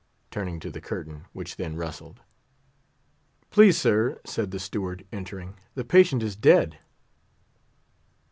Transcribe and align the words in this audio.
turning 0.31 0.59
to 0.59 0.71
the 0.71 0.81
curtain, 0.81 1.25
which 1.31 1.57
then 1.57 1.75
rustled. 1.75 2.21
"Please, 3.51 3.77
sir," 3.77 4.19
said 4.25 4.49
the 4.49 4.57
Steward, 4.59 5.05
entering, 5.11 5.53
"the 5.75 5.85
patient 5.85 6.23
is 6.23 6.35
dead." 6.35 6.79